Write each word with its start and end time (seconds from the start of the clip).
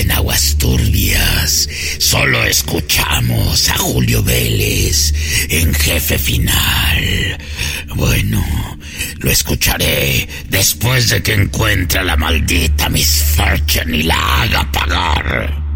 en 0.00 0.10
aguas 0.12 0.56
turbias. 0.58 1.68
Solo 1.98 2.42
escuchamos 2.44 3.68
a 3.68 3.76
Julio 3.78 4.22
Vélez 4.22 5.12
en 5.48 5.74
jefe 5.74 6.18
final. 6.18 7.38
Bueno, 7.94 8.44
lo 9.18 9.30
escucharé 9.30 10.28
después 10.48 11.10
de 11.10 11.22
que 11.22 11.34
encuentre 11.34 12.00
a 12.00 12.04
la 12.04 12.16
maldita 12.16 12.88
Miss 12.88 13.22
Fortune 13.36 13.98
y 13.98 14.02
la 14.04 14.42
haga 14.42 14.70
pagar. 14.72 15.69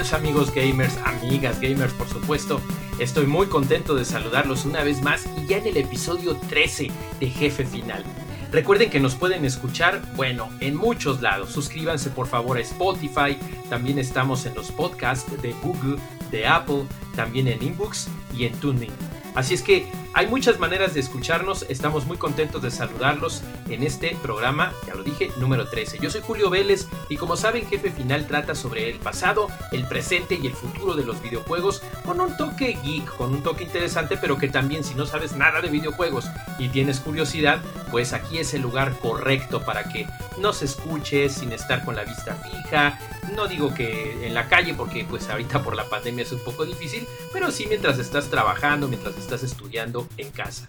Amigos 0.00 0.52
gamers, 0.54 0.96
amigas 1.04 1.60
gamers, 1.60 1.92
por 1.92 2.08
supuesto, 2.08 2.58
estoy 2.98 3.26
muy 3.26 3.48
contento 3.48 3.94
de 3.94 4.06
saludarlos 4.06 4.64
una 4.64 4.82
vez 4.82 5.02
más 5.02 5.28
y 5.36 5.46
ya 5.46 5.58
en 5.58 5.66
el 5.66 5.76
episodio 5.76 6.36
13 6.48 6.90
de 7.20 7.28
Jefe 7.28 7.66
Final. 7.66 8.02
Recuerden 8.50 8.88
que 8.88 8.98
nos 8.98 9.14
pueden 9.14 9.44
escuchar, 9.44 10.00
bueno, 10.16 10.48
en 10.60 10.74
muchos 10.74 11.20
lados. 11.20 11.50
Suscríbanse 11.50 12.08
por 12.08 12.26
favor 12.26 12.56
a 12.56 12.62
Spotify, 12.62 13.36
también 13.68 13.98
estamos 13.98 14.46
en 14.46 14.54
los 14.54 14.72
podcasts 14.72 15.30
de 15.42 15.52
Google, 15.62 15.98
de 16.30 16.46
Apple, 16.46 16.84
también 17.14 17.46
en 17.46 17.62
Inbooks 17.62 18.08
y 18.34 18.46
en 18.46 18.54
TuneIn. 18.54 19.19
Así 19.34 19.54
es 19.54 19.62
que 19.62 19.90
hay 20.12 20.26
muchas 20.26 20.58
maneras 20.58 20.92
de 20.92 21.00
escucharnos, 21.00 21.64
estamos 21.68 22.04
muy 22.04 22.16
contentos 22.16 22.62
de 22.62 22.70
saludarlos 22.72 23.42
en 23.68 23.84
este 23.84 24.16
programa, 24.22 24.72
ya 24.86 24.94
lo 24.94 25.04
dije, 25.04 25.30
número 25.36 25.68
13. 25.68 25.98
Yo 26.00 26.10
soy 26.10 26.20
Julio 26.20 26.50
Vélez 26.50 26.88
y 27.08 27.16
como 27.16 27.36
saben, 27.36 27.66
Jefe 27.68 27.92
Final 27.92 28.26
trata 28.26 28.56
sobre 28.56 28.90
el 28.90 28.98
pasado, 28.98 29.48
el 29.70 29.86
presente 29.86 30.34
y 30.34 30.48
el 30.48 30.54
futuro 30.54 30.94
de 30.94 31.04
los 31.04 31.22
videojuegos 31.22 31.82
con 32.04 32.20
un 32.20 32.36
toque 32.36 32.76
geek, 32.82 33.06
con 33.16 33.32
un 33.32 33.42
toque 33.42 33.62
interesante, 33.64 34.16
pero 34.16 34.36
que 34.36 34.48
también 34.48 34.82
si 34.82 34.94
no 34.94 35.06
sabes 35.06 35.36
nada 35.36 35.60
de 35.60 35.68
videojuegos 35.68 36.26
y 36.58 36.68
tienes 36.68 36.98
curiosidad, 36.98 37.60
pues 37.90 38.12
aquí 38.12 38.38
es 38.38 38.52
el 38.52 38.62
lugar 38.62 38.98
correcto 38.98 39.64
para 39.64 39.84
que 39.84 40.06
nos 40.38 40.62
escuches 40.62 41.34
sin 41.34 41.52
estar 41.52 41.84
con 41.84 41.94
la 41.94 42.04
vista 42.04 42.34
fija. 42.34 42.98
No 43.34 43.46
digo 43.46 43.72
que 43.72 44.26
en 44.26 44.34
la 44.34 44.48
calle 44.48 44.74
porque 44.74 45.04
pues 45.04 45.28
ahorita 45.28 45.62
por 45.62 45.76
la 45.76 45.88
pandemia 45.88 46.24
es 46.24 46.32
un 46.32 46.40
poco 46.40 46.64
difícil, 46.64 47.06
pero 47.32 47.50
sí 47.52 47.66
mientras 47.68 47.98
estás 47.98 48.28
trabajando, 48.28 48.88
mientras 48.88 49.16
estás 49.20 49.42
estudiando 49.42 50.08
en 50.16 50.30
casa. 50.30 50.66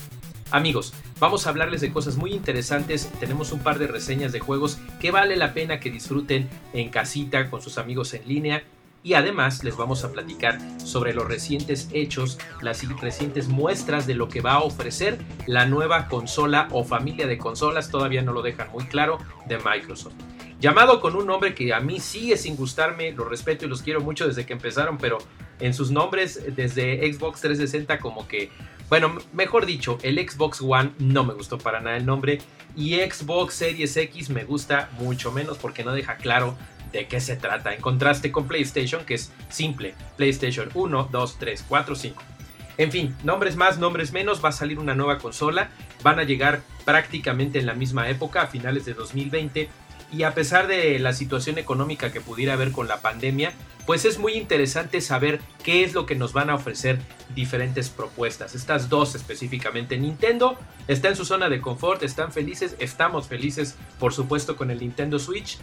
Amigos, 0.51 0.93
vamos 1.19 1.47
a 1.47 1.49
hablarles 1.49 1.79
de 1.79 1.93
cosas 1.93 2.17
muy 2.17 2.33
interesantes. 2.33 3.09
Tenemos 3.21 3.53
un 3.53 3.59
par 3.59 3.79
de 3.79 3.87
reseñas 3.87 4.33
de 4.33 4.41
juegos 4.41 4.79
que 4.99 5.09
vale 5.09 5.37
la 5.37 5.53
pena 5.53 5.79
que 5.79 5.89
disfruten 5.89 6.49
en 6.73 6.89
casita 6.89 7.49
con 7.49 7.61
sus 7.61 7.77
amigos 7.77 8.13
en 8.13 8.27
línea. 8.27 8.63
Y 9.01 9.13
además 9.13 9.63
les 9.63 9.77
vamos 9.77 10.03
a 10.03 10.11
platicar 10.11 10.59
sobre 10.79 11.13
los 11.13 11.25
recientes 11.25 11.89
hechos, 11.91 12.37
las 12.61 12.87
recientes 12.99 13.47
muestras 13.47 14.05
de 14.05 14.13
lo 14.13 14.27
que 14.27 14.41
va 14.41 14.53
a 14.53 14.63
ofrecer 14.63 15.17
la 15.47 15.65
nueva 15.65 16.07
consola 16.07 16.67
o 16.71 16.83
familia 16.83 17.25
de 17.25 17.37
consolas, 17.37 17.89
todavía 17.89 18.21
no 18.21 18.33
lo 18.33 18.43
dejan 18.43 18.69
muy 18.71 18.83
claro, 18.83 19.17
de 19.47 19.57
Microsoft. 19.57 20.13
Llamado 20.59 21.01
con 21.01 21.15
un 21.15 21.25
nombre 21.25 21.55
que 21.55 21.73
a 21.73 21.79
mí 21.79 21.99
sigue 21.99 22.37
sin 22.37 22.55
gustarme, 22.55 23.13
los 23.13 23.27
respeto 23.27 23.65
y 23.65 23.67
los 23.69 23.81
quiero 23.81 24.01
mucho 24.01 24.27
desde 24.27 24.45
que 24.45 24.53
empezaron, 24.53 24.99
pero 24.99 25.17
en 25.61 25.73
sus 25.73 25.91
nombres 25.91 26.41
desde 26.55 27.11
Xbox 27.11 27.41
360 27.41 27.99
como 27.99 28.27
que 28.27 28.49
bueno, 28.91 29.15
mejor 29.31 29.65
dicho, 29.65 29.99
el 30.03 30.19
Xbox 30.19 30.59
One 30.61 30.91
no 30.99 31.23
me 31.23 31.33
gustó 31.33 31.57
para 31.57 31.79
nada 31.79 31.95
el 31.95 32.05
nombre 32.05 32.39
y 32.75 32.95
Xbox 32.95 33.53
Series 33.53 33.95
X 33.95 34.29
me 34.29 34.43
gusta 34.43 34.89
mucho 34.99 35.31
menos 35.31 35.57
porque 35.57 35.85
no 35.85 35.93
deja 35.93 36.17
claro 36.17 36.57
de 36.91 37.07
qué 37.07 37.21
se 37.21 37.37
trata, 37.37 37.73
en 37.73 37.79
contraste 37.79 38.33
con 38.33 38.49
PlayStation 38.49 39.05
que 39.05 39.13
es 39.13 39.31
simple, 39.49 39.95
PlayStation 40.17 40.69
1, 40.73 41.07
2, 41.09 41.37
3, 41.39 41.65
4, 41.69 41.95
5. 41.95 42.23
En 42.77 42.91
fin, 42.91 43.15
nombres 43.23 43.55
más, 43.55 43.77
nombres 43.79 44.11
menos, 44.11 44.43
va 44.43 44.49
a 44.49 44.53
salir 44.53 44.79
una 44.79 44.95
nueva 44.95 45.19
consola, 45.19 45.69
van 46.03 46.19
a 46.19 46.23
llegar 46.23 46.61
prácticamente 46.83 47.59
en 47.59 47.67
la 47.67 47.75
misma 47.75 48.09
época, 48.09 48.41
a 48.41 48.47
finales 48.47 48.85
de 48.85 48.93
2020, 48.93 49.69
y 50.11 50.23
a 50.23 50.33
pesar 50.33 50.67
de 50.67 50.99
la 50.99 51.13
situación 51.13 51.57
económica 51.57 52.11
que 52.11 52.19
pudiera 52.19 52.53
haber 52.53 52.71
con 52.71 52.87
la 52.87 53.01
pandemia, 53.01 53.53
pues 53.91 54.05
es 54.05 54.19
muy 54.19 54.35
interesante 54.35 55.01
saber 55.01 55.41
qué 55.65 55.83
es 55.83 55.93
lo 55.93 56.05
que 56.05 56.15
nos 56.15 56.31
van 56.31 56.49
a 56.49 56.55
ofrecer 56.55 56.97
diferentes 57.35 57.89
propuestas. 57.89 58.55
Estas 58.55 58.87
dos 58.87 59.15
específicamente. 59.15 59.97
Nintendo 59.97 60.57
está 60.87 61.09
en 61.09 61.17
su 61.17 61.25
zona 61.25 61.49
de 61.49 61.59
confort, 61.59 62.01
están 62.01 62.31
felices, 62.31 62.77
estamos 62.79 63.27
felices 63.27 63.75
por 63.99 64.13
supuesto 64.13 64.55
con 64.55 64.71
el 64.71 64.79
Nintendo 64.79 65.19
Switch. 65.19 65.57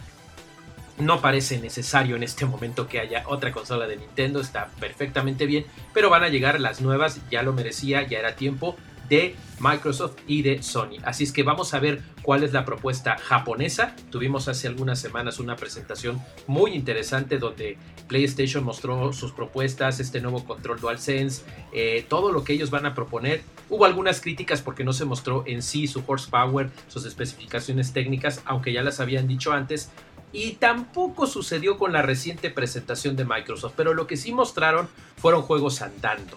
No 0.99 1.21
parece 1.21 1.59
necesario 1.59 2.17
en 2.17 2.21
este 2.21 2.45
momento 2.45 2.87
que 2.87 2.99
haya 2.99 3.23
otra 3.25 3.51
consola 3.51 3.87
de 3.87 3.97
Nintendo, 3.97 4.41
está 4.41 4.69
perfectamente 4.79 5.47
bien, 5.47 5.65
pero 5.91 6.11
van 6.11 6.23
a 6.23 6.29
llegar 6.29 6.59
las 6.59 6.81
nuevas, 6.81 7.19
ya 7.31 7.41
lo 7.41 7.53
merecía, 7.53 8.07
ya 8.07 8.19
era 8.19 8.35
tiempo 8.35 8.77
de 9.09 9.35
Microsoft 9.59 10.17
y 10.27 10.41
de 10.41 10.63
Sony. 10.63 10.97
Así 11.03 11.23
es 11.23 11.31
que 11.31 11.43
vamos 11.43 11.73
a 11.73 11.79
ver 11.79 12.01
cuál 12.21 12.43
es 12.43 12.53
la 12.53 12.65
propuesta 12.65 13.17
japonesa. 13.17 13.95
Tuvimos 14.09 14.47
hace 14.47 14.67
algunas 14.67 14.99
semanas 14.99 15.39
una 15.39 15.55
presentación 15.55 16.21
muy 16.47 16.73
interesante 16.73 17.39
donde 17.39 17.77
PlayStation 18.07 18.63
mostró 18.63 19.11
sus 19.13 19.31
propuestas, 19.31 19.99
este 19.99 20.21
nuevo 20.21 20.45
control 20.45 20.79
DualSense, 20.79 21.43
eh, 21.73 22.05
todo 22.07 22.31
lo 22.31 22.43
que 22.43 22.53
ellos 22.53 22.69
van 22.69 22.85
a 22.85 22.95
proponer. 22.95 23.41
Hubo 23.69 23.85
algunas 23.85 24.21
críticas 24.21 24.61
porque 24.61 24.83
no 24.83 24.93
se 24.93 25.05
mostró 25.05 25.43
en 25.45 25.61
sí 25.61 25.87
su 25.87 26.03
horsepower, 26.05 26.69
sus 26.87 27.05
especificaciones 27.05 27.93
técnicas, 27.93 28.41
aunque 28.45 28.73
ya 28.73 28.83
las 28.83 28.99
habían 28.99 29.27
dicho 29.27 29.51
antes. 29.51 29.91
Y 30.31 30.53
tampoco 30.53 31.25
sucedió 31.25 31.77
con 31.77 31.91
la 31.91 32.03
reciente 32.03 32.51
presentación 32.51 33.15
de 33.15 33.25
Microsoft, 33.25 33.73
pero 33.75 33.95
lo 33.95 34.05
que 34.05 34.15
sí 34.15 34.31
mostraron 34.31 34.87
fueron 35.17 35.41
juegos 35.41 35.81
andando. 35.81 36.35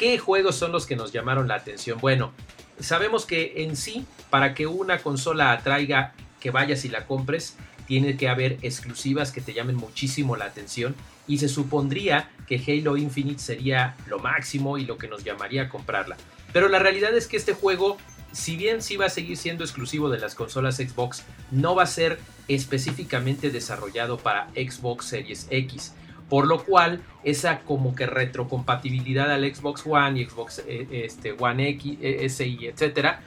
¿Qué 0.00 0.16
juegos 0.16 0.56
son 0.56 0.72
los 0.72 0.86
que 0.86 0.96
nos 0.96 1.12
llamaron 1.12 1.46
la 1.46 1.56
atención? 1.56 1.98
Bueno, 2.00 2.32
sabemos 2.78 3.26
que 3.26 3.64
en 3.64 3.76
sí, 3.76 4.06
para 4.30 4.54
que 4.54 4.66
una 4.66 5.00
consola 5.00 5.52
atraiga 5.52 6.14
que 6.40 6.50
vayas 6.50 6.86
y 6.86 6.88
la 6.88 7.04
compres, 7.04 7.58
tiene 7.86 8.16
que 8.16 8.30
haber 8.30 8.56
exclusivas 8.62 9.30
que 9.30 9.42
te 9.42 9.52
llamen 9.52 9.76
muchísimo 9.76 10.36
la 10.36 10.46
atención 10.46 10.94
y 11.28 11.36
se 11.36 11.50
supondría 11.50 12.30
que 12.46 12.56
Halo 12.66 12.96
Infinite 12.96 13.40
sería 13.40 13.94
lo 14.06 14.18
máximo 14.20 14.78
y 14.78 14.86
lo 14.86 14.96
que 14.96 15.06
nos 15.06 15.22
llamaría 15.22 15.64
a 15.64 15.68
comprarla. 15.68 16.16
Pero 16.54 16.70
la 16.70 16.78
realidad 16.78 17.14
es 17.14 17.26
que 17.26 17.36
este 17.36 17.52
juego, 17.52 17.98
si 18.32 18.56
bien 18.56 18.80
sí 18.80 18.96
va 18.96 19.04
a 19.04 19.10
seguir 19.10 19.36
siendo 19.36 19.64
exclusivo 19.64 20.08
de 20.08 20.18
las 20.18 20.34
consolas 20.34 20.76
Xbox, 20.76 21.24
no 21.50 21.74
va 21.74 21.82
a 21.82 21.86
ser 21.86 22.18
específicamente 22.48 23.50
desarrollado 23.50 24.16
para 24.16 24.48
Xbox 24.54 25.04
Series 25.04 25.46
X. 25.50 25.92
Por 26.30 26.46
lo 26.46 26.64
cual, 26.64 27.02
esa 27.22 27.60
como 27.60 27.94
que 27.94 28.06
retrocompatibilidad 28.06 29.30
al 29.30 29.54
Xbox 29.54 29.82
One 29.84 30.20
y 30.20 30.24
Xbox 30.24 30.62
eh, 30.66 30.86
este, 30.90 31.32
One 31.32 31.68
X, 31.68 31.98
eh, 32.00 32.18
S 32.22 32.44
etcétera, 32.44 33.22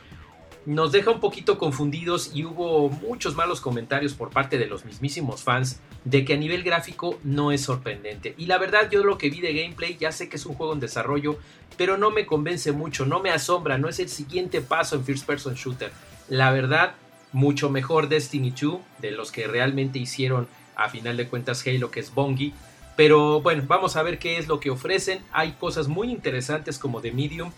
nos 0.65 0.91
deja 0.91 1.11
un 1.11 1.19
poquito 1.19 1.57
confundidos 1.57 2.31
y 2.33 2.45
hubo 2.45 2.89
muchos 2.89 3.35
malos 3.35 3.59
comentarios 3.59 4.13
por 4.13 4.29
parte 4.29 4.57
de 4.57 4.65
los 4.65 4.85
mismísimos 4.85 5.43
fans 5.43 5.81
de 6.05 6.23
que 6.23 6.33
a 6.33 6.37
nivel 6.37 6.63
gráfico 6.63 7.19
no 7.23 7.51
es 7.51 7.61
sorprendente. 7.61 8.33
Y 8.37 8.45
la 8.45 8.57
verdad 8.57 8.89
yo 8.89 9.03
lo 9.03 9.17
que 9.17 9.29
vi 9.29 9.41
de 9.41 9.53
gameplay 9.53 9.97
ya 9.99 10.11
sé 10.11 10.29
que 10.29 10.37
es 10.37 10.45
un 10.45 10.55
juego 10.55 10.73
en 10.73 10.79
desarrollo, 10.79 11.37
pero 11.77 11.97
no 11.97 12.11
me 12.11 12.25
convence 12.25 12.71
mucho, 12.71 13.05
no 13.05 13.19
me 13.19 13.31
asombra, 13.31 13.77
no 13.77 13.89
es 13.89 13.99
el 13.99 14.09
siguiente 14.09 14.61
paso 14.61 14.95
en 14.95 15.03
First 15.03 15.25
Person 15.25 15.55
Shooter. 15.55 15.91
La 16.29 16.51
verdad, 16.51 16.95
mucho 17.33 17.69
mejor 17.69 18.07
Destiny 18.07 18.51
2, 18.51 18.79
de 18.99 19.11
los 19.11 19.31
que 19.31 19.47
realmente 19.47 19.99
hicieron 19.99 20.47
a 20.75 20.89
final 20.89 21.17
de 21.17 21.27
cuentas 21.27 21.65
Halo, 21.67 21.91
que 21.91 21.99
es 21.99 22.13
Bungie, 22.13 22.53
pero 22.95 23.41
bueno, 23.41 23.63
vamos 23.67 23.95
a 23.95 24.03
ver 24.03 24.19
qué 24.19 24.37
es 24.37 24.47
lo 24.47 24.59
que 24.59 24.69
ofrecen. 24.69 25.19
Hay 25.31 25.53
cosas 25.53 25.87
muy 25.87 26.11
interesantes 26.11 26.77
como 26.77 27.01
de 27.01 27.11
Medium. 27.11 27.51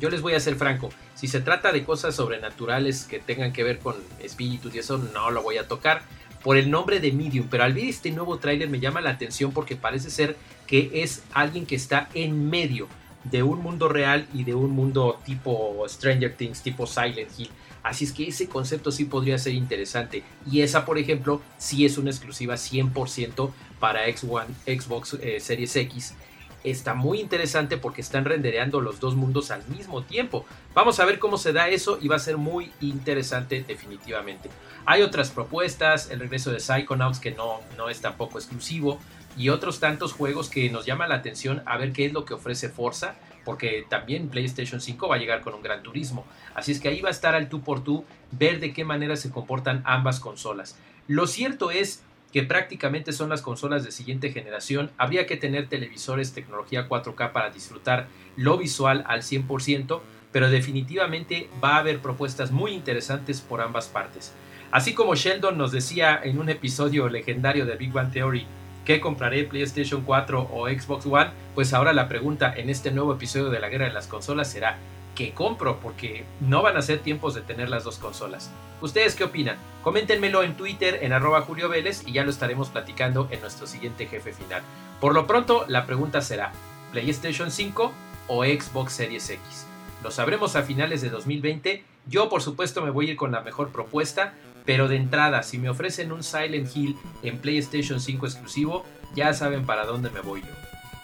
Yo 0.00 0.10
les 0.10 0.22
voy 0.22 0.34
a 0.34 0.40
ser 0.40 0.56
franco, 0.56 0.88
si 1.14 1.28
se 1.28 1.40
trata 1.40 1.70
de 1.70 1.84
cosas 1.84 2.14
sobrenaturales 2.16 3.04
que 3.04 3.18
tengan 3.18 3.52
que 3.52 3.62
ver 3.62 3.78
con 3.78 3.94
espíritus 4.20 4.74
y 4.74 4.78
eso, 4.78 4.96
no 4.96 5.30
lo 5.30 5.42
voy 5.42 5.58
a 5.58 5.68
tocar 5.68 6.02
por 6.42 6.56
el 6.56 6.70
nombre 6.70 6.98
de 6.98 7.12
Medium, 7.12 7.48
pero 7.50 7.64
al 7.64 7.74
ver 7.74 7.84
este 7.84 8.10
nuevo 8.10 8.38
tráiler 8.38 8.68
me 8.68 8.80
llama 8.80 9.00
la 9.00 9.10
atención 9.10 9.52
porque 9.52 9.76
parece 9.76 10.10
ser 10.10 10.36
que 10.66 10.90
es 11.02 11.22
alguien 11.32 11.66
que 11.66 11.76
está 11.76 12.08
en 12.14 12.48
medio 12.48 12.88
de 13.24 13.42
un 13.42 13.60
mundo 13.60 13.88
real 13.88 14.26
y 14.32 14.44
de 14.44 14.54
un 14.54 14.70
mundo 14.70 15.20
tipo 15.24 15.84
Stranger 15.88 16.34
Things, 16.36 16.62
tipo 16.62 16.86
Silent 16.86 17.30
Hill. 17.38 17.50
Así 17.82 18.04
es 18.04 18.12
que 18.12 18.28
ese 18.28 18.48
concepto 18.48 18.92
sí 18.92 19.04
podría 19.04 19.38
ser 19.38 19.54
interesante. 19.54 20.22
Y 20.50 20.60
esa, 20.60 20.84
por 20.84 20.98
ejemplo, 20.98 21.40
sí 21.58 21.84
es 21.84 21.98
una 21.98 22.10
exclusiva 22.10 22.54
100% 22.54 23.50
para 23.80 24.06
X1, 24.06 24.46
Xbox 24.66 25.18
eh, 25.20 25.40
Series 25.40 25.74
X. 25.74 26.14
está 26.62 26.94
muy 26.94 27.20
interesante 27.20 27.76
porque 27.76 28.00
están 28.00 28.24
rendereando 28.24 28.80
los 28.80 29.00
dos 29.00 29.16
mundos 29.16 29.50
al 29.50 29.66
mismo 29.66 30.04
tiempo. 30.04 30.44
Vamos 30.74 31.00
a 31.00 31.04
ver 31.04 31.18
cómo 31.18 31.36
se 31.38 31.52
da 31.52 31.68
eso 31.68 31.98
y 32.00 32.06
va 32.06 32.16
a 32.16 32.20
ser 32.20 32.36
muy 32.36 32.70
interesante 32.80 33.64
definitivamente. 33.66 34.48
Hay 34.86 35.02
otras 35.02 35.30
propuestas, 35.30 36.10
el 36.10 36.20
regreso 36.20 36.52
de 36.52 36.60
Psychonauts 36.60 37.18
que 37.18 37.32
no, 37.32 37.60
no 37.76 37.88
es 37.88 38.00
tampoco 38.00 38.38
exclusivo 38.38 39.00
y 39.36 39.48
otros 39.48 39.80
tantos 39.80 40.12
juegos 40.12 40.48
que 40.48 40.70
nos 40.70 40.86
llaman 40.86 41.08
la 41.08 41.16
atención 41.16 41.62
a 41.66 41.76
ver 41.76 41.92
qué 41.92 42.06
es 42.06 42.12
lo 42.12 42.24
que 42.24 42.34
ofrece 42.34 42.68
Forza, 42.68 43.16
porque 43.44 43.84
también 43.88 44.28
PlayStation 44.28 44.80
5 44.80 45.08
va 45.08 45.16
a 45.16 45.18
llegar 45.18 45.40
con 45.40 45.54
un 45.54 45.62
gran 45.62 45.82
turismo. 45.82 46.26
Así 46.54 46.72
es 46.72 46.80
que 46.80 46.88
ahí 46.88 47.00
va 47.00 47.08
a 47.08 47.12
estar 47.12 47.34
al 47.34 47.48
tú 47.48 47.62
por 47.62 47.82
tú 47.82 48.04
ver 48.30 48.60
de 48.60 48.72
qué 48.72 48.84
manera 48.84 49.16
se 49.16 49.30
comportan 49.30 49.82
ambas 49.84 50.20
consolas. 50.20 50.78
Lo 51.08 51.26
cierto 51.26 51.70
es 51.70 52.02
que 52.32 52.42
prácticamente 52.42 53.12
son 53.12 53.28
las 53.28 53.42
consolas 53.42 53.84
de 53.84 53.92
siguiente 53.92 54.32
generación. 54.32 54.90
Habría 54.96 55.26
que 55.26 55.36
tener 55.36 55.68
televisores 55.68 56.32
tecnología 56.32 56.88
4K 56.88 57.32
para 57.32 57.50
disfrutar 57.50 58.08
lo 58.36 58.56
visual 58.56 59.04
al 59.06 59.22
100%, 59.22 60.00
pero 60.32 60.48
definitivamente 60.48 61.50
va 61.62 61.76
a 61.76 61.80
haber 61.80 62.00
propuestas 62.00 62.50
muy 62.50 62.72
interesantes 62.72 63.40
por 63.42 63.60
ambas 63.60 63.88
partes. 63.88 64.32
Así 64.70 64.94
como 64.94 65.14
Sheldon 65.14 65.58
nos 65.58 65.72
decía 65.72 66.18
en 66.22 66.38
un 66.38 66.48
episodio 66.48 67.08
legendario 67.10 67.66
de 67.66 67.76
Big 67.76 67.92
Bang 67.92 68.10
Theory 68.10 68.46
¿Qué 68.84 69.00
compraré 69.00 69.44
PlayStation 69.44 70.02
4 70.02 70.48
o 70.52 70.68
Xbox 70.68 71.06
One? 71.06 71.30
Pues 71.54 71.72
ahora 71.72 71.92
la 71.92 72.08
pregunta 72.08 72.52
en 72.56 72.68
este 72.68 72.90
nuevo 72.90 73.12
episodio 73.12 73.48
de 73.48 73.60
la 73.60 73.68
guerra 73.68 73.86
de 73.86 73.92
las 73.92 74.08
consolas 74.08 74.50
será 74.50 74.76
¿qué 75.14 75.32
compro? 75.32 75.78
Porque 75.78 76.24
no 76.40 76.62
van 76.62 76.76
a 76.76 76.82
ser 76.82 76.98
tiempos 76.98 77.34
de 77.34 77.42
tener 77.42 77.70
las 77.70 77.84
dos 77.84 77.98
consolas. 77.98 78.50
¿Ustedes 78.80 79.14
qué 79.14 79.22
opinan? 79.22 79.56
Coméntenmelo 79.84 80.42
en 80.42 80.56
Twitter 80.56 80.98
en 81.02 81.12
arroba 81.12 81.42
Julio 81.42 81.68
Vélez 81.68 82.02
y 82.08 82.12
ya 82.12 82.24
lo 82.24 82.30
estaremos 82.30 82.70
platicando 82.70 83.28
en 83.30 83.40
nuestro 83.40 83.68
siguiente 83.68 84.06
jefe 84.06 84.32
final. 84.32 84.62
Por 85.00 85.14
lo 85.14 85.28
pronto, 85.28 85.64
la 85.68 85.86
pregunta 85.86 86.20
será 86.20 86.50
¿PlayStation 86.90 87.52
5 87.52 87.92
o 88.26 88.44
Xbox 88.44 88.94
Series 88.94 89.30
X? 89.30 89.66
Lo 90.02 90.10
sabremos 90.10 90.56
a 90.56 90.64
finales 90.64 91.02
de 91.02 91.10
2020. 91.10 91.84
Yo 92.08 92.28
por 92.28 92.42
supuesto 92.42 92.82
me 92.82 92.90
voy 92.90 93.06
a 93.06 93.10
ir 93.12 93.16
con 93.16 93.30
la 93.30 93.42
mejor 93.42 93.70
propuesta, 93.70 94.34
pero 94.64 94.88
de 94.88 94.96
entrada, 94.96 95.42
si 95.42 95.58
me 95.58 95.70
ofrecen 95.70 96.12
un 96.12 96.22
Silent 96.22 96.74
Hill 96.74 96.96
en 97.22 97.38
PlayStation 97.38 98.00
5 98.00 98.26
exclusivo, 98.26 98.84
ya 99.14 99.32
saben 99.34 99.66
para 99.66 99.84
dónde 99.84 100.10
me 100.10 100.20
voy 100.20 100.42
yo. 100.42 100.54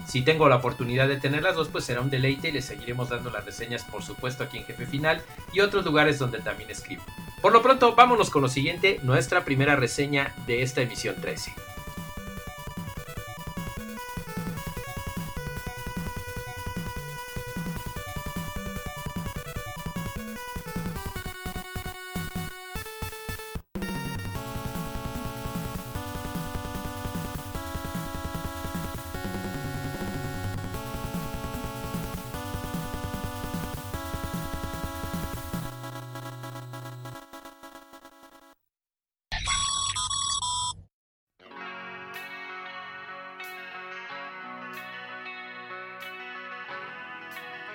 Si 0.07 0.23
tengo 0.23 0.49
la 0.49 0.57
oportunidad 0.57 1.07
de 1.07 1.19
tener 1.19 1.43
las 1.43 1.55
dos, 1.55 1.69
pues 1.69 1.85
será 1.85 2.01
un 2.01 2.09
deleite 2.09 2.49
y 2.49 2.53
les 2.53 2.65
seguiremos 2.65 3.11
dando 3.11 3.31
las 3.31 3.45
reseñas, 3.45 3.85
por 3.85 4.03
supuesto, 4.03 4.43
aquí 4.43 4.57
en 4.57 4.65
Jefe 4.65 4.87
Final 4.87 5.21
y 5.53 5.61
otros 5.61 5.85
lugares 5.85 6.19
donde 6.19 6.39
también 6.39 6.71
escribo. 6.71 7.03
Por 7.43 7.53
lo 7.53 7.63
pronto, 7.63 7.95
vámonos 7.95 8.31
con 8.31 8.41
lo 8.43 8.49
siguiente, 8.49 9.01
nuestra 9.03 9.45
primera 9.45 9.77
reseña 9.77 10.35
de 10.47 10.63
esta 10.63 10.81
emisión 10.81 11.17
13. 11.21 11.53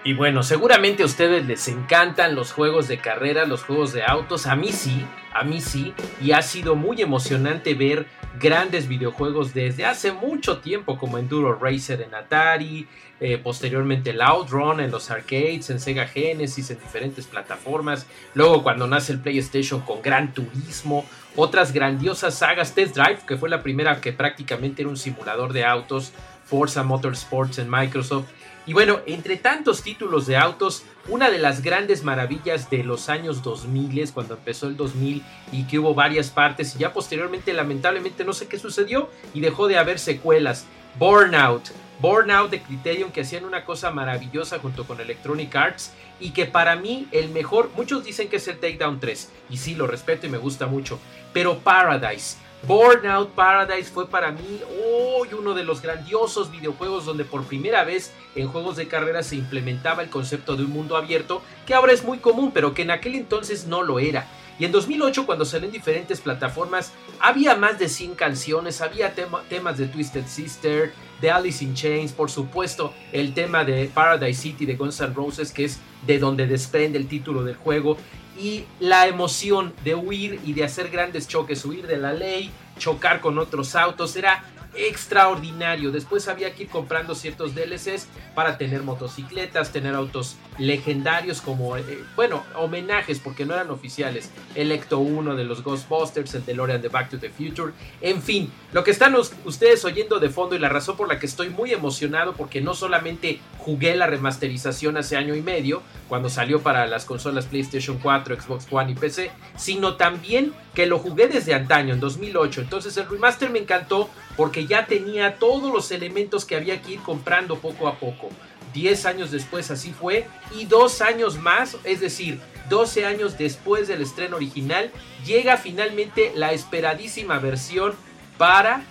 Y 0.06 0.14
bueno, 0.14 0.44
seguramente 0.44 1.04
a 1.04 1.06
ustedes 1.06 1.46
les 1.46 1.70
encantan 1.70 2.36
los 2.36 2.52
juegos 2.52 2.90
de 2.90 2.98
carrera, 2.98 3.46
los 3.46 3.64
juegos 3.64 3.94
de 3.94 4.04
autos. 4.04 4.48
A 4.48 4.56
mí 4.58 4.74
sí, 4.74 5.06
a 5.34 5.46
mí 5.46 5.62
sí. 5.62 5.94
Y 6.22 6.34
ha 6.34 6.42
sido 6.42 6.76
muy 6.76 7.02
emocionante 7.02 7.74
ver 7.74 8.06
grandes 8.38 8.90
videojuegos 8.90 9.54
desde 9.54 9.86
hace 9.86 10.12
mucho 10.12 10.58
tiempo, 10.58 10.98
como 10.98 11.18
Enduro 11.18 11.58
Racer 11.58 12.02
en 12.02 12.14
Atari, 12.16 12.86
eh, 13.22 13.38
posteriormente 13.38 14.10
el 14.10 14.22
Outrun 14.22 14.82
en 14.82 14.92
los 14.92 15.10
arcades, 15.10 15.70
en 15.70 15.80
Sega 15.80 16.06
Genesis, 16.06 16.70
en 16.72 16.80
diferentes 16.80 17.26
plataformas. 17.26 18.06
Luego 18.34 18.62
cuando 18.62 18.88
nace 18.88 19.14
el 19.14 19.22
PlayStation 19.22 19.80
con 19.82 20.02
Gran 20.02 20.34
Turismo, 20.34 21.06
otras 21.38 21.72
grandiosas 21.72 22.36
sagas, 22.36 22.76
Test 22.76 22.96
Drive, 22.96 23.20
que 23.26 23.38
fue 23.38 23.50
la 23.50 23.64
primera 23.64 24.02
que 24.02 24.12
prácticamente 24.12 24.82
era 24.82 24.90
un 24.90 24.98
simulador 24.98 25.54
de 25.54 25.64
autos, 25.64 26.12
Forza 26.46 26.84
Motorsports 26.84 27.60
en 27.60 27.70
Microsoft. 27.70 28.28
Y 28.66 28.74
bueno, 28.74 29.00
entre 29.06 29.36
tantos 29.36 29.84
títulos 29.84 30.26
de 30.26 30.38
autos, 30.38 30.84
una 31.10 31.30
de 31.30 31.38
las 31.38 31.62
grandes 31.62 32.04
maravillas 32.04 32.70
de 32.70 32.84
los 32.84 33.10
años 33.10 33.44
2000, 33.44 34.12
cuando 34.14 34.36
empezó 34.36 34.68
el 34.68 34.78
2000 34.78 35.22
y 35.52 35.64
que 35.64 35.80
hubo 35.80 35.94
varias 35.94 36.30
partes 36.30 36.76
y 36.76 36.80
ya 36.80 36.94
posteriormente 36.94 37.52
lamentablemente 37.54 38.24
no 38.24 38.32
sé 38.32 38.48
qué 38.48 38.58
sucedió 38.58 39.10
y 39.34 39.42
dejó 39.42 39.68
de 39.68 39.78
haber 39.78 40.00
secuelas. 40.00 40.66
Burnout, 40.98 41.72
Burnout 42.00 42.52
de 42.52 42.62
Criterion 42.62 43.12
que 43.12 43.22
hacían 43.22 43.46
una 43.46 43.66
cosa 43.66 43.92
maravillosa 43.92 44.60
junto 44.60 44.86
con 44.86 45.02
Electronic 45.02 45.56
Arts 45.56 45.92
y 46.20 46.32
que 46.32 46.46
para 46.46 46.76
mí 46.76 47.08
el 47.12 47.30
mejor, 47.30 47.72
muchos 47.76 48.04
dicen 48.04 48.30
que 48.30 48.38
es 48.38 48.48
el 48.48 48.60
Takedown 48.60 49.00
3 49.00 49.32
y 49.50 49.58
sí, 49.58 49.76
lo 49.76 49.88
respeto 49.88 50.28
y 50.28 50.30
me 50.30 50.38
gusta 50.38 50.68
mucho, 50.68 51.00
pero 51.34 51.60
Paradise 51.60 52.38
Burnout 52.66 53.32
Paradise 53.32 53.92
fue 53.92 54.08
para 54.08 54.32
mí 54.32 54.62
hoy 54.82 55.28
uno 55.38 55.54
de 55.54 55.66
los 55.66 55.82
grandiosos 55.82 56.50
videojuegos 56.50 57.06
donde 57.06 57.26
por 57.26 57.44
primera 57.44 57.84
vez 57.84 58.14
en 58.36 58.48
juegos 58.48 58.78
de 58.78 58.88
carrera 58.88 59.22
se 59.22 59.36
implementaba 59.36 60.02
el 60.02 60.10
concepto 60.10 60.56
de 60.56 60.64
un 60.64 60.72
mundo 60.72 60.96
abierto 60.96 61.42
que 61.66 61.74
ahora 61.74 61.92
es 61.92 62.06
muy 62.06 62.20
común 62.20 62.52
pero 62.54 62.74
que 62.74 62.84
en 62.84 62.92
aquel 62.92 63.16
entonces 63.16 63.66
no 63.66 63.84
lo 63.84 64.00
era. 64.00 64.28
Y 64.60 64.64
en 64.64 64.72
2008 64.72 65.26
cuando 65.26 65.44
salió 65.44 65.66
en 65.66 65.74
diferentes 65.74 66.22
plataformas 66.22 66.94
había 67.20 67.56
más 67.56 67.80
de 67.80 67.90
100 67.90 68.16
canciones, 68.16 68.80
había 68.80 69.14
temas 69.14 69.78
de 69.78 69.88
Twisted 69.88 70.26
Sister, 70.28 70.94
de 71.20 71.32
Alice 71.32 71.62
in 71.66 71.74
Chains, 71.74 72.14
por 72.14 72.32
supuesto 72.32 72.94
el 73.12 73.34
tema 73.34 73.66
de 73.66 73.92
Paradise 73.94 74.42
City 74.42 74.66
de 74.66 74.76
Guns 74.76 75.02
N' 75.02 75.14
Roses 75.14 75.52
que 75.52 75.66
es 75.66 75.80
de 76.06 76.20
donde 76.20 76.48
desprende 76.48 76.98
el 76.98 77.08
título 77.08 77.44
del 77.44 77.56
juego. 77.56 77.98
Y 78.40 78.66
la 78.80 79.08
emoción 79.08 79.74
de 79.84 79.96
huir 79.96 80.40
y 80.44 80.54
de 80.54 80.64
hacer 80.64 80.90
grandes 80.90 81.28
choques, 81.28 81.64
huir 81.66 81.86
de 81.86 81.98
la 81.98 82.14
ley, 82.14 82.52
chocar 82.80 83.22
con 83.22 83.38
otros 83.38 83.76
autos, 83.76 84.16
era 84.16 84.44
extraordinario. 84.76 85.92
Después 85.92 86.28
había 86.28 86.54
que 86.54 86.64
ir 86.64 86.70
comprando 86.70 87.16
ciertos 87.16 87.56
DLCs 87.56 88.08
para 88.36 88.58
tener 88.58 88.84
motocicletas, 88.84 89.72
tener 89.72 89.96
autos 89.96 90.38
legendarios 90.58 91.42
como, 91.42 91.78
eh, 91.78 92.04
bueno, 92.16 92.44
homenajes 92.56 93.20
porque 93.20 93.46
no 93.46 93.54
eran 93.54 93.70
oficiales. 93.70 94.30
El 94.56 94.72
Ecto 94.72 95.00
1 95.00 95.36
de 95.36 95.44
los 95.44 95.64
Ghostbusters, 95.64 96.34
el 96.36 96.46
DeLorean 96.46 96.82
de 96.82 96.90
Back 96.90 97.10
to 97.10 97.20
the 97.20 97.30
Future. 97.30 97.74
En 98.02 98.22
fin, 98.22 98.52
lo 98.72 98.84
que 98.84 98.92
están 98.92 99.16
ustedes 99.16 99.86
oyendo 99.86 100.20
de 100.20 100.30
fondo 100.30 100.56
y 100.56 100.60
la 100.60 100.70
razón 100.70 100.98
por 100.98 101.08
la 101.08 101.20
que 101.20 101.26
estoy 101.26 101.50
muy 101.50 101.72
emocionado 101.72 102.34
porque 102.34 102.62
no 102.62 102.74
solamente 102.74 103.40
jugué 103.60 103.96
la 103.96 104.08
remasterización 104.08 104.98
hace 104.98 105.16
año 105.16 105.36
y 105.36 105.42
medio, 105.42 105.82
cuando 106.10 106.30
salió 106.30 106.62
para 106.62 106.86
las 106.88 107.06
consolas 107.06 107.46
PlayStation 107.46 107.98
4, 107.98 108.42
Xbox 108.42 108.68
One 108.70 108.92
y 108.92 108.96
PC, 108.96 109.32
sino 109.56 109.96
también 109.96 110.54
que 110.74 110.86
lo 110.86 111.00
jugué 111.00 111.28
desde 111.28 111.54
antaño, 111.54 111.94
en 111.94 112.00
2008. 112.00 112.62
Entonces 112.62 112.96
el 112.98 113.08
remaster 113.08 113.50
me 113.50 113.60
encantó 113.60 114.10
porque 114.36 114.63
ya 114.68 114.86
tenía 114.86 115.38
todos 115.40 115.72
los 115.72 115.92
elementos 115.92 116.46
que 116.46 116.56
había 116.56 116.82
que 116.82 116.94
ir 116.94 117.00
comprando 117.00 117.58
poco 117.60 117.88
a 117.88 118.00
poco. 118.00 118.30
10 118.74 119.06
años 119.06 119.32
después 119.32 119.70
así 119.72 119.92
fue 119.94 120.28
y 120.58 120.66
dos 120.66 121.02
años 121.02 121.38
más, 121.38 121.78
es 121.84 122.00
decir, 122.00 122.40
12 122.70 123.06
años 123.06 123.38
después 123.38 123.88
del 123.88 124.02
estreno 124.02 124.38
original, 124.38 124.92
llega 125.26 125.58
finalmente 125.58 126.32
la 126.36 126.54
esperadísima 126.54 127.38
versión 127.40 127.94
para 128.38 128.84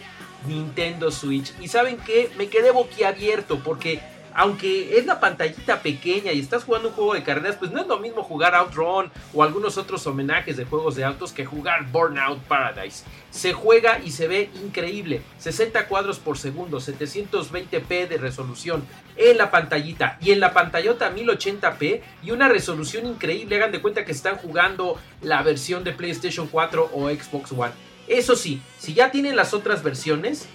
Nintendo 0.47 1.11
Switch. 1.11 1.53
Y 1.61 1.69
saben 1.69 1.97
que 1.99 2.31
me 2.37 2.49
quedé 2.49 2.71
boquiabierto 2.71 3.63
porque 3.63 4.01
aunque 4.35 4.99
es 4.99 5.07
la 5.07 5.21
pantallita 5.21 5.81
pequeña 5.81 6.33
y 6.33 6.41
estás 6.41 6.65
jugando 6.65 6.89
un 6.89 6.95
juego 6.95 7.15
de 7.15 7.23
carreras, 7.23 7.57
pues 7.57 7.71
no 7.71 7.81
es 7.81 7.87
lo 7.87 7.99
mismo 7.99 8.23
jugar 8.23 8.55
Outrun 8.55 9.11
o 9.35 9.43
algunos 9.43 9.79
otros 9.79 10.07
homenajes 10.07 10.57
de 10.57 10.65
juegos 10.65 10.95
de 10.95 11.05
autos 11.05 11.33
que 11.33 11.45
jugar 11.45 11.87
Burnout 11.91 12.41
Paradise. 12.43 13.05
Se 13.31 13.53
juega 13.53 13.99
y 13.99 14.11
se 14.11 14.29
ve 14.29 14.51
increíble, 14.63 15.23
60 15.39 15.87
cuadros 15.89 16.19
por 16.19 16.39
segundo, 16.39 16.79
720p 16.81 18.09
de 18.09 18.19
resolución 18.19 18.85
en 19.17 19.39
la 19.39 19.51
pantallita 19.51 20.19
y 20.21 20.33
en 20.33 20.41
la 20.41 20.53
pantallota 20.53 21.15
1080p 21.15 22.01
y 22.23 22.31
una 22.31 22.49
resolución 22.49 23.07
increíble. 23.07 23.57
Hagan 23.57 23.73
de 23.73 23.81
cuenta 23.81 24.05
que 24.05 24.13
están 24.13 24.37
jugando 24.37 24.99
la 25.21 25.43
versión 25.43 25.85
de 25.85 25.93
PlayStation 25.93 26.49
4 26.49 26.91
o 26.93 27.09
Xbox 27.09 27.53
One. 27.53 27.73
Eso 28.09 28.37
sí, 28.37 28.61
si 28.79 28.95
ya 28.95 29.11
tienen 29.11 29.37
las 29.37 29.55
otras 29.55 29.83
versiones, 29.83 30.49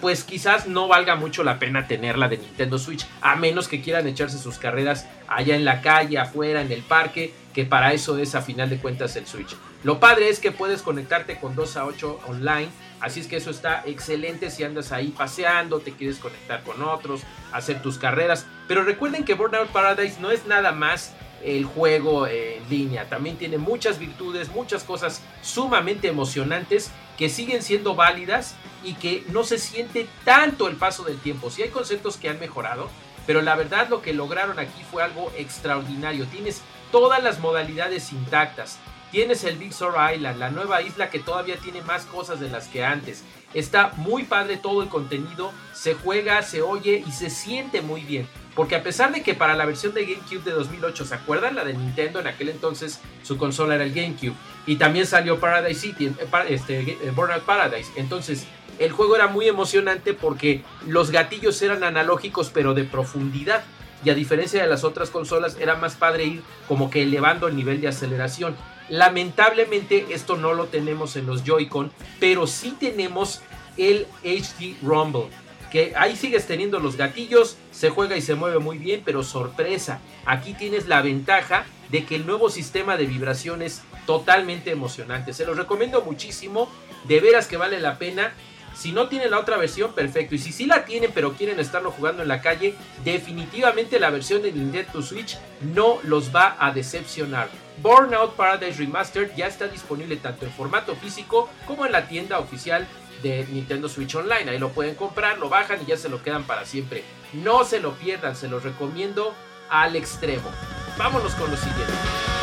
pues 0.00 0.24
quizás 0.24 0.66
no 0.66 0.88
valga 0.88 1.14
mucho 1.16 1.44
la 1.44 1.58
pena 1.58 1.86
tenerla 1.86 2.28
de 2.28 2.38
Nintendo 2.38 2.78
Switch, 2.78 3.06
a 3.20 3.36
menos 3.36 3.68
que 3.68 3.80
quieran 3.80 4.06
echarse 4.06 4.38
sus 4.38 4.58
carreras 4.58 5.06
allá 5.26 5.56
en 5.56 5.64
la 5.64 5.80
calle, 5.80 6.18
afuera, 6.18 6.62
en 6.62 6.72
el 6.72 6.82
parque, 6.82 7.32
que 7.54 7.64
para 7.64 7.92
eso 7.92 8.18
es 8.18 8.34
a 8.34 8.42
final 8.42 8.70
de 8.70 8.78
cuentas 8.78 9.16
el 9.16 9.26
Switch. 9.26 9.56
Lo 9.84 10.00
padre 10.00 10.28
es 10.28 10.40
que 10.40 10.52
puedes 10.52 10.82
conectarte 10.82 11.38
con 11.38 11.54
2 11.54 11.76
a 11.76 11.84
8 11.84 12.20
online, 12.26 12.68
así 13.00 13.20
es 13.20 13.26
que 13.26 13.36
eso 13.36 13.50
está 13.50 13.82
excelente 13.86 14.50
si 14.50 14.64
andas 14.64 14.90
ahí 14.92 15.08
paseando, 15.08 15.80
te 15.80 15.92
quieres 15.92 16.18
conectar 16.18 16.62
con 16.62 16.82
otros, 16.82 17.22
hacer 17.52 17.80
tus 17.82 17.98
carreras. 17.98 18.46
Pero 18.66 18.82
recuerden 18.82 19.24
que 19.24 19.34
Burnout 19.34 19.68
Paradise 19.68 20.20
no 20.20 20.30
es 20.30 20.46
nada 20.46 20.72
más 20.72 21.14
el 21.44 21.64
juego 21.64 22.26
en 22.26 22.68
línea. 22.68 23.08
También 23.08 23.36
tiene 23.36 23.58
muchas 23.58 23.98
virtudes, 23.98 24.48
muchas 24.48 24.82
cosas 24.82 25.22
sumamente 25.42 26.08
emocionantes 26.08 26.90
que 27.18 27.28
siguen 27.28 27.62
siendo 27.62 27.94
válidas 27.96 28.54
y 28.84 28.94
que 28.94 29.24
no 29.28 29.42
se 29.42 29.58
siente 29.58 30.08
tanto 30.24 30.68
el 30.68 30.76
paso 30.76 31.02
del 31.02 31.18
tiempo. 31.18 31.50
Si 31.50 31.62
hay 31.62 31.68
conceptos 31.68 32.16
que 32.16 32.28
han 32.28 32.38
mejorado, 32.38 32.88
pero 33.26 33.42
la 33.42 33.56
verdad 33.56 33.88
lo 33.88 34.00
que 34.00 34.14
lograron 34.14 34.58
aquí 34.58 34.82
fue 34.90 35.02
algo 35.02 35.30
extraordinario. 35.36 36.26
Tienes 36.26 36.62
todas 36.92 37.22
las 37.22 37.40
modalidades 37.40 38.12
intactas. 38.12 38.78
Tienes 39.10 39.44
el 39.44 39.56
Big 39.56 39.72
Sur 39.72 39.94
Island, 40.14 40.38
la 40.38 40.50
nueva 40.50 40.82
isla 40.82 41.08
que 41.08 41.18
todavía 41.18 41.56
tiene 41.56 41.82
más 41.82 42.04
cosas 42.04 42.40
de 42.40 42.50
las 42.50 42.68
que 42.68 42.84
antes. 42.84 43.24
Está 43.54 43.92
muy 43.96 44.24
padre 44.24 44.58
todo 44.58 44.82
el 44.82 44.88
contenido, 44.88 45.52
se 45.72 45.94
juega, 45.94 46.42
se 46.42 46.60
oye 46.60 47.02
y 47.06 47.12
se 47.12 47.30
siente 47.30 47.80
muy 47.80 48.02
bien. 48.02 48.28
Porque 48.54 48.74
a 48.74 48.82
pesar 48.82 49.12
de 49.12 49.22
que 49.22 49.34
para 49.34 49.54
la 49.54 49.64
versión 49.64 49.94
de 49.94 50.04
GameCube 50.04 50.42
de 50.42 50.50
2008, 50.50 51.04
¿se 51.04 51.14
acuerdan? 51.14 51.54
La 51.54 51.64
de 51.64 51.74
Nintendo, 51.74 52.20
en 52.20 52.26
aquel 52.26 52.48
entonces 52.48 53.00
su 53.22 53.38
consola 53.38 53.76
era 53.76 53.84
el 53.84 53.94
GameCube. 53.94 54.34
Y 54.66 54.76
también 54.76 55.06
salió 55.06 55.38
Paradise 55.38 55.80
City, 55.80 56.06
eh, 56.06 56.28
este, 56.48 56.80
eh, 56.80 57.12
Burnout 57.14 57.44
Paradise. 57.44 57.90
Entonces, 57.94 58.46
el 58.78 58.92
juego 58.92 59.16
era 59.16 59.28
muy 59.28 59.48
emocionante 59.48 60.12
porque 60.12 60.62
los 60.86 61.10
gatillos 61.10 61.62
eran 61.62 61.84
analógicos 61.84 62.50
pero 62.52 62.74
de 62.74 62.84
profundidad. 62.84 63.62
Y 64.04 64.10
a 64.10 64.14
diferencia 64.14 64.60
de 64.60 64.68
las 64.68 64.84
otras 64.84 65.10
consolas, 65.10 65.56
era 65.60 65.76
más 65.76 65.94
padre 65.94 66.24
ir 66.24 66.42
como 66.66 66.90
que 66.90 67.04
elevando 67.04 67.48
el 67.48 67.56
nivel 67.56 67.80
de 67.80 67.88
aceleración. 67.88 68.56
Lamentablemente 68.88 70.06
esto 70.10 70.36
no 70.36 70.54
lo 70.54 70.66
tenemos 70.66 71.16
en 71.16 71.26
los 71.26 71.44
Joy-Con, 71.44 71.92
pero 72.20 72.46
sí 72.46 72.74
tenemos 72.78 73.42
el 73.76 74.06
HD 74.24 74.76
Rumble. 74.82 75.28
Que 75.70 75.92
ahí 75.96 76.16
sigues 76.16 76.46
teniendo 76.46 76.80
los 76.80 76.96
gatillos, 76.96 77.58
se 77.70 77.90
juega 77.90 78.16
y 78.16 78.22
se 78.22 78.34
mueve 78.34 78.58
muy 78.58 78.78
bien, 78.78 79.02
pero 79.04 79.22
sorpresa, 79.22 80.00
aquí 80.24 80.54
tienes 80.54 80.88
la 80.88 81.02
ventaja 81.02 81.66
de 81.90 82.06
que 82.06 82.16
el 82.16 82.26
nuevo 82.26 82.48
sistema 82.48 82.96
de 82.96 83.06
vibración 83.06 83.60
es 83.60 83.82
totalmente 84.06 84.70
emocionante. 84.70 85.34
Se 85.34 85.44
los 85.44 85.58
recomiendo 85.58 86.00
muchísimo, 86.00 86.70
de 87.06 87.20
veras 87.20 87.46
que 87.46 87.58
vale 87.58 87.80
la 87.80 87.98
pena. 87.98 88.32
Si 88.74 88.92
no 88.92 89.08
tienen 89.08 89.32
la 89.32 89.40
otra 89.40 89.58
versión, 89.58 89.92
perfecto. 89.92 90.34
Y 90.34 90.38
si 90.38 90.52
sí 90.52 90.64
la 90.64 90.86
tienen, 90.86 91.10
pero 91.14 91.34
quieren 91.34 91.60
estarlo 91.60 91.90
jugando 91.90 92.22
en 92.22 92.28
la 92.28 92.40
calle, 92.40 92.74
definitivamente 93.04 94.00
la 94.00 94.08
versión 94.08 94.40
de 94.40 94.52
Nintendo 94.52 95.02
Switch 95.02 95.36
no 95.60 95.98
los 96.04 96.34
va 96.34 96.56
a 96.58 96.70
decepcionar. 96.70 97.50
Burnout 97.82 98.34
Paradise 98.34 98.78
Remastered 98.78 99.34
ya 99.36 99.46
está 99.46 99.68
disponible 99.68 100.16
tanto 100.16 100.44
en 100.44 100.52
formato 100.52 100.96
físico 100.96 101.48
como 101.66 101.86
en 101.86 101.92
la 101.92 102.08
tienda 102.08 102.38
oficial 102.38 102.86
de 103.22 103.46
Nintendo 103.50 103.88
Switch 103.88 104.14
Online. 104.14 104.50
Ahí 104.50 104.58
lo 104.58 104.70
pueden 104.70 104.94
comprar, 104.94 105.38
lo 105.38 105.48
bajan 105.48 105.80
y 105.82 105.86
ya 105.86 105.96
se 105.96 106.08
lo 106.08 106.22
quedan 106.22 106.44
para 106.44 106.64
siempre. 106.64 107.04
No 107.32 107.64
se 107.64 107.80
lo 107.80 107.92
pierdan, 107.94 108.36
se 108.36 108.48
los 108.48 108.62
recomiendo 108.62 109.34
al 109.70 109.96
extremo. 109.96 110.50
Vámonos 110.96 111.34
con 111.34 111.50
lo 111.50 111.56
siguiente. 111.56 112.37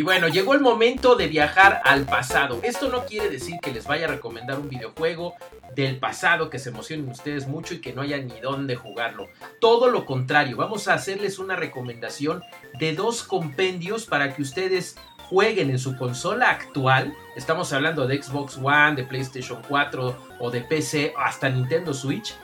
Y 0.00 0.02
bueno, 0.02 0.28
llegó 0.28 0.54
el 0.54 0.62
momento 0.62 1.14
de 1.14 1.28
viajar 1.28 1.82
al 1.84 2.06
pasado. 2.06 2.58
Esto 2.62 2.88
no 2.88 3.04
quiere 3.04 3.28
decir 3.28 3.58
que 3.60 3.70
les 3.70 3.86
vaya 3.86 4.06
a 4.06 4.08
recomendar 4.08 4.58
un 4.58 4.70
videojuego 4.70 5.34
del 5.76 5.98
pasado 5.98 6.48
que 6.48 6.58
se 6.58 6.70
emocionen 6.70 7.10
ustedes 7.10 7.46
mucho 7.46 7.74
y 7.74 7.82
que 7.82 7.92
no 7.92 8.00
haya 8.00 8.16
ni 8.16 8.40
dónde 8.40 8.76
jugarlo. 8.76 9.28
Todo 9.60 9.90
lo 9.90 10.06
contrario, 10.06 10.56
vamos 10.56 10.88
a 10.88 10.94
hacerles 10.94 11.38
una 11.38 11.54
recomendación 11.54 12.42
de 12.78 12.94
dos 12.94 13.22
compendios 13.22 14.06
para 14.06 14.34
que 14.34 14.40
ustedes 14.40 14.96
jueguen 15.28 15.68
en 15.68 15.78
su 15.78 15.94
consola 15.98 16.48
actual. 16.48 17.12
Estamos 17.36 17.70
hablando 17.74 18.06
de 18.06 18.22
Xbox 18.22 18.56
One, 18.56 18.94
de 18.96 19.04
PlayStation 19.04 19.60
4 19.68 20.16
o 20.38 20.50
de 20.50 20.62
PC 20.62 21.12
hasta 21.18 21.50
Nintendo 21.50 21.92
Switch. 21.92 22.34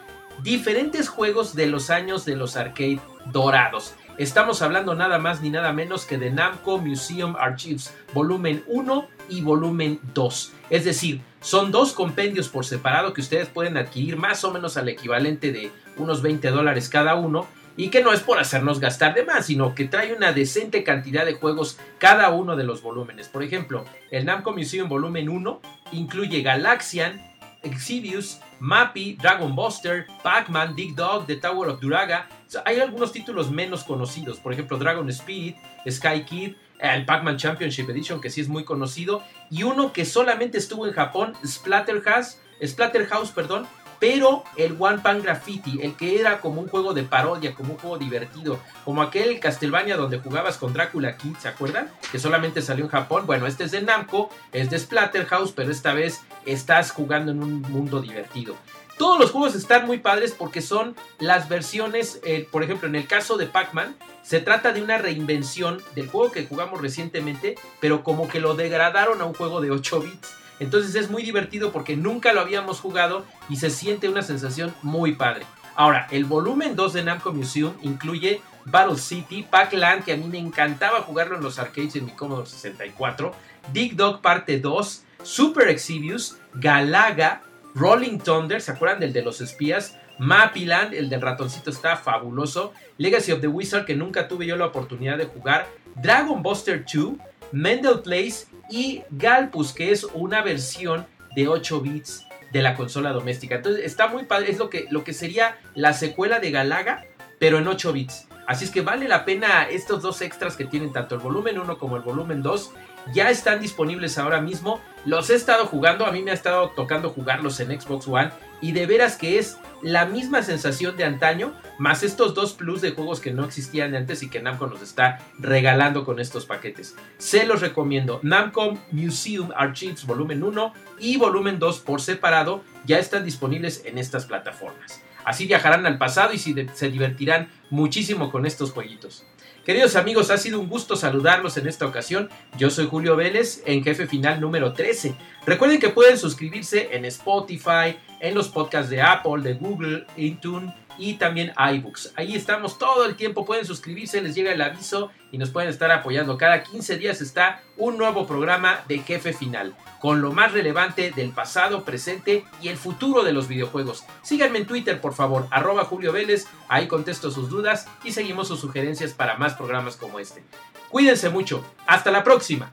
Diferentes 0.43 1.09
juegos 1.09 1.55
de 1.55 1.69
los 1.69 1.89
años 1.89 2.27
de 2.27 2.37
los 2.37 2.55
arcade 2.55 3.01
dorados. 3.33 3.95
Estamos 4.19 4.63
hablando 4.63 4.95
nada 4.95 5.19
más 5.19 5.43
ni 5.43 5.51
nada 5.51 5.75
menos 5.75 6.07
que 6.07 6.17
de 6.17 6.31
Namco 6.31 6.79
Museum 6.79 7.37
Archives, 7.39 7.95
volumen 8.15 8.65
1 8.67 9.09
y 9.29 9.43
volumen 9.43 10.01
2. 10.15 10.53
Es 10.71 10.87
decir, 10.87 11.21
son 11.43 11.71
dos 11.71 11.93
compendios 11.93 12.49
por 12.49 12.65
separado 12.65 13.13
que 13.13 13.21
ustedes 13.21 13.49
pueden 13.49 13.77
adquirir 13.77 14.17
más 14.17 14.43
o 14.45 14.53
menos 14.53 14.79
al 14.79 14.89
equivalente 14.89 15.53
de 15.53 15.71
unos 15.99 16.23
20 16.23 16.49
dólares 16.49 16.89
cada 16.89 17.15
uno. 17.15 17.47
Y 17.79 17.91
que 17.91 18.03
no 18.03 18.15
es 18.15 18.21
por 18.21 18.39
hacernos 18.39 18.81
gastar 18.81 19.13
de 19.13 19.23
más, 19.23 19.45
sino 19.45 19.75
que 19.75 19.85
trae 19.85 20.15
una 20.15 20.33
decente 20.33 20.83
cantidad 20.83 21.27
de 21.27 21.35
juegos 21.35 21.79
cada 21.99 22.31
uno 22.31 22.57
de 22.57 22.65
los 22.65 22.81
volúmenes. 22.81 23.29
Por 23.29 23.43
ejemplo, 23.43 23.85
el 24.11 24.25
Namco 24.25 24.53
Museum 24.53 24.89
Volumen 24.89 25.29
1 25.29 25.61
incluye 25.93 26.41
Galaxian, 26.41 27.36
Exvius, 27.67 28.41
Mappy, 28.61 29.17
Dragon 29.17 29.55
Buster, 29.55 30.07
Pac-Man, 30.23 30.75
Dig 30.75 30.95
Dog, 30.95 31.27
The 31.27 31.37
Tower 31.37 31.69
of 31.69 31.81
Duraga. 31.81 32.29
hay 32.65 32.81
algunos 32.81 33.13
títulos 33.13 33.51
menos 33.51 33.85
conocidos, 33.85 34.39
por 34.39 34.53
ejemplo 34.53 34.79
Dragon 34.79 35.09
Spirit, 35.11 35.57
Sky 35.89 36.25
Kid, 36.25 36.55
el 36.79 37.05
Pac-Man 37.05 37.37
Championship 37.37 37.89
Edition, 37.91 38.21
que 38.21 38.31
sí 38.31 38.41
es 38.41 38.49
muy 38.49 38.65
conocido, 38.65 39.23
y 39.51 39.63
uno 39.63 39.93
que 39.93 40.05
solamente 40.05 40.59
estuvo 40.59 40.87
en 40.87 40.93
Japón, 40.93 41.35
Splatterhouse, 41.45 42.39
Splatterhouse, 42.65 43.31
perdón, 43.31 43.67
pero 43.99 44.45
el 44.57 44.77
One 44.79 44.99
Pan 44.99 45.23
Graffiti, 45.23 45.81
el 45.83 45.97
que 45.97 46.21
era 46.21 46.41
como 46.41 46.61
un 46.61 46.69
juego 46.69 46.95
de 46.95 47.03
parodia, 47.03 47.55
como 47.55 47.75
un 47.75 47.79
juego 47.79 47.99
divertido, 47.99 48.59
como 48.85 49.03
aquel 49.03 49.41
Castlevania 49.41 49.97
donde 49.97 50.19
jugabas 50.19 50.59
con 50.59 50.73
Drácula 50.73 51.17
Kid, 51.17 51.37
¿se 51.39 51.49
acuerdan? 51.49 51.91
Que 52.11 52.19
solamente 52.19 52.63
salió 52.63 52.85
en 52.85 52.91
Japón. 52.91 53.27
Bueno, 53.27 53.47
este 53.47 53.65
es 53.65 53.71
de 53.71 53.83
Namco, 53.83 54.31
es 54.53 54.71
de 54.71 54.79
Splatterhouse, 54.79 55.53
pero 55.53 55.71
esta 55.71 55.95
vez 55.95 56.23
estás 56.45 56.91
jugando 56.91 57.33
en 57.33 57.43
un 57.43 57.63
mundo 57.63 58.01
divertido. 58.01 58.57
Todos 58.99 59.21
los 59.21 59.31
juegos 59.31 59.55
están 59.55 59.87
muy 59.87 59.99
padres 59.99 60.35
porque 60.37 60.63
son 60.63 60.97
las 61.19 61.51
versiones, 61.51 62.19
eh, 62.25 62.49
por 62.51 62.63
ejemplo, 62.63 62.89
en 62.89 62.95
el 62.95 63.07
caso 63.07 63.37
de 63.37 63.47
Pac-Man, 63.47 63.95
se 64.23 64.41
trata 64.41 64.73
de 64.73 64.81
una 64.83 64.97
reinvención 64.97 65.83
del 65.95 66.09
juego 66.09 66.33
que 66.33 66.47
jugamos 66.47 66.81
recientemente, 66.81 67.57
pero 67.79 68.03
como 68.03 68.27
que 68.27 68.41
lo 68.41 68.55
degradaron 68.55 69.21
a 69.21 69.27
un 69.27 69.35
juego 69.35 69.61
de 69.61 69.71
8 69.71 70.01
bits. 70.01 70.35
Entonces 70.61 70.95
es 70.95 71.11
muy 71.11 71.23
divertido 71.23 71.73
porque 71.73 71.97
nunca 71.97 72.33
lo 72.33 72.41
habíamos 72.41 72.81
jugado 72.81 73.25
y 73.49 73.57
se 73.57 73.71
siente 73.71 74.09
una 74.09 74.23
sensación 74.23 74.75
muy 74.83 75.13
padre. 75.13 75.47
Ahora, 75.75 76.07
el 76.11 76.25
volumen 76.25 76.75
2 76.75 76.95
de 76.95 77.05
Namco 77.05 77.33
Museum 77.33 77.75
incluye 77.83 78.41
Battle 78.65 78.97
City, 78.97 79.47
Pac-Land, 79.49 80.05
que 80.05 80.15
a 80.15 80.17
mí 80.17 80.27
me 80.27 80.39
encantaba 80.39 81.03
jugarlo 81.03 81.37
en 81.37 81.43
los 81.43 81.59
arcades 81.59 81.97
en 81.97 82.07
mi 82.07 82.13
Commodore 82.13 82.49
64, 82.49 83.33
Dig 83.73 83.95
Dog 83.95 84.23
Parte 84.23 84.59
2, 84.59 85.05
Super 85.23 85.69
Exvius, 85.69 86.39
Galaga, 86.55 87.43
Rolling 87.75 88.19
Thunder, 88.19 88.63
¿se 88.63 88.73
acuerdan 88.73 89.01
del 89.01 89.13
de 89.13 89.23
los 89.23 89.43
espías? 89.43 89.99
Mappyland, 90.19 90.95
el 90.95 91.11
del 91.11 91.21
ratoncito 91.21 91.69
está 91.69 91.97
fabuloso, 91.97 92.73
Legacy 92.97 93.33
of 93.33 93.41
the 93.43 93.49
Wizard, 93.49 93.85
que 93.85 93.95
nunca 93.95 94.29
tuve 94.29 94.47
yo 94.47 94.57
la 94.57 94.67
oportunidad 94.67 95.19
de 95.19 95.27
jugar, 95.27 95.69
Dragon 95.95 96.43
Buster 96.43 96.85
2, 96.91 97.17
Mendel 97.53 98.01
Place 98.01 98.47
y 98.71 99.03
Galpus, 99.11 99.73
que 99.73 99.93
es 99.93 100.05
una 100.15 100.43
versión 100.43 101.07
de 101.35 101.49
8 101.49 101.81
bits 101.81 102.27
de 102.53 102.63
la 102.63 102.75
consola 102.75 103.13
doméstica. 103.13 103.57
Entonces 103.57 103.85
está 103.85 104.09
muy 104.09 104.25
padre, 104.25 104.51
es 104.51 104.59
lo 104.59 104.71
que, 104.71 104.87
lo 104.91 105.05
que 105.05 105.13
sería 105.13 105.59
la 105.75 105.93
secuela 105.93 106.41
de 106.41 106.51
Galaga, 106.51 107.05
pero 107.39 107.59
en 107.59 107.69
8 107.69 107.93
bits. 107.93 108.29
Así 108.47 108.65
es 108.65 108.71
que 108.71 108.81
vale 108.81 109.09
la 109.09 109.25
pena 109.25 109.65
estos 109.65 110.03
dos 110.03 110.23
extras 110.23 110.57
que 110.57 110.65
tienen 110.65 110.93
tanto 110.93 111.17
el 111.17 111.21
volumen 111.21 111.59
1 111.59 111.79
como 111.79 111.97
el 111.97 112.03
volumen 112.03 112.43
2. 112.43 112.73
Ya 113.13 113.31
están 113.31 113.61
disponibles 113.61 114.19
ahora 114.19 114.41
mismo. 114.41 114.81
Los 115.05 115.31
he 115.31 115.35
estado 115.35 115.67
jugando, 115.67 116.07
a 116.07 116.13
mí 116.13 116.23
me 116.23 116.31
ha 116.31 116.35
estado 116.35 116.71
tocando 116.71 117.11
jugarlos 117.11 117.59
en 117.61 117.81
Xbox 117.81 118.07
One 118.07 118.31
y 118.61 118.73
de 118.73 118.87
veras 118.87 119.17
que 119.17 119.39
es 119.39 119.59
la 119.83 120.07
misma 120.07 120.43
sensación 120.43 120.97
de 120.97 121.05
antaño, 121.05 121.55
más 121.79 122.03
estos 122.03 122.35
dos 122.35 122.55
plus 122.55 122.81
de 122.81 122.93
juegos 122.93 123.21
que 123.21 123.33
no 123.33 123.45
existían 123.45 123.95
antes 123.95 124.23
y 124.23 124.31
que 124.31 124.41
Namco 124.41 124.67
nos 124.67 124.83
está 124.83 125.19
regalando 125.39 126.05
con 126.05 126.19
estos 126.21 126.47
paquetes. 126.47 126.97
Se 127.19 127.47
los 127.47 127.61
recomiendo. 127.61 128.21
Namco 128.23 128.79
Museum 128.91 129.51
Archives 129.57 130.07
Volumen 130.07 130.43
1 130.43 130.73
y 130.99 131.17
Volumen 131.19 131.59
2 131.59 131.81
por 131.81 132.01
separado 132.01 132.63
ya 132.85 132.99
están 132.99 133.25
disponibles 133.25 133.83
en 133.85 133.99
estas 133.99 134.27
plataformas. 134.27 135.03
Así 135.25 135.47
viajarán 135.47 135.87
al 135.87 135.99
pasado 135.99 136.33
y 136.33 136.39
se 136.39 136.89
divertirán 136.89 137.49
muchísimo 137.69 138.31
con 138.31 138.47
estos 138.47 138.73
jueguitos. 138.73 139.27
Queridos 139.67 139.97
amigos, 139.97 140.31
ha 140.31 140.39
sido 140.39 140.61
un 140.61 140.69
gusto 140.69 140.95
saludarlos 140.95 141.57
en 141.57 141.67
esta 141.67 141.87
ocasión. 141.87 142.31
Yo 142.57 142.71
soy 142.71 142.87
Julio 142.87 143.17
Vélez, 143.17 143.65
en 143.67 143.83
jefe 143.83 144.07
final 144.07 144.41
número 144.41 144.73
13. 144.73 145.17
Recuerden 145.45 145.81
que 145.81 145.89
pueden 145.89 146.19
suscribirse 146.19 146.91
en 146.93 147.05
Spotify, 147.07 147.97
en 148.21 148.35
los 148.35 148.49
podcasts 148.49 148.91
de 148.91 149.03
Apple, 149.03 149.43
de 149.43 149.55
Google, 149.55 150.07
iTunes 150.17 150.73
y 150.99 151.15
también 151.15 151.53
iBooks. 151.57 152.13
Ahí 152.17 152.35
estamos 152.35 152.79
todo 152.79 153.05
el 153.05 153.17
tiempo, 153.17 153.45
pueden 153.45 153.67
suscribirse, 153.67 154.21
les 154.21 154.35
llega 154.35 154.53
el 154.53 154.63
aviso 154.63 155.11
y 155.31 155.39
nos 155.39 155.51
pueden 155.51 155.69
estar 155.69 155.91
apoyando. 155.91 156.39
Cada 156.39 156.63
15 156.63 156.97
días 156.97 157.21
está 157.21 157.63
un 157.77 157.99
nuevo 157.99 158.27
programa 158.27 158.81
de 158.89 158.99
Jefe 159.01 159.33
Final, 159.33 159.75
con 160.01 160.23
lo 160.23 160.33
más 160.33 160.53
relevante 160.53 161.11
del 161.11 161.31
pasado, 161.31 161.85
presente 161.85 162.45
y 162.63 162.69
el 162.69 162.77
futuro 162.77 163.23
de 163.23 163.33
los 163.33 163.49
videojuegos. 163.49 164.05
Síganme 164.23 164.59
en 164.59 164.67
Twitter, 164.67 165.01
por 165.01 165.15
favor, 165.15 165.47
arroba 165.51 165.85
Julio 165.85 166.13
Vélez, 166.13 166.47
ahí 166.69 166.87
contesto 166.87 167.31
sus 167.31 167.51
dudas 167.51 167.87
y 168.05 168.13
seguimos 168.13 168.49
sus 168.49 168.61
sugerencias 168.61 169.13
para 169.13 169.37
más 169.37 169.55
programas 169.55 169.97
como 169.97 170.19
este. 170.19 170.43
Cuídense 170.89 171.29
mucho, 171.31 171.65
hasta 171.87 172.11
la 172.11 172.25
próxima. 172.25 172.73